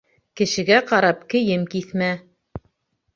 Кешегә 0.39 0.79
ҡарап 0.91 1.21
кейем 1.33 1.67
киҫмә. 1.75 2.09